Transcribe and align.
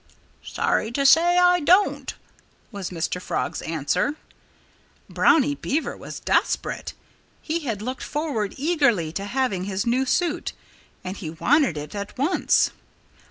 "Sorry 0.43 0.89
to 0.93 1.05
say 1.05 1.37
I 1.37 1.59
don't," 1.59 2.15
was 2.71 2.89
Mr. 2.89 3.21
Frog's 3.21 3.61
answer. 3.61 4.15
Brownie 5.07 5.53
Beaver 5.53 5.95
was 5.95 6.19
desperate. 6.19 6.93
He 7.39 7.59
had 7.59 7.83
looked 7.83 8.01
forward 8.01 8.55
eagerly 8.57 9.11
to 9.11 9.25
having 9.25 9.65
his 9.65 9.85
new 9.85 10.07
suit. 10.07 10.53
And 11.03 11.17
he 11.17 11.29
wanted 11.29 11.77
it 11.77 11.93
at 11.93 12.17
once. 12.17 12.71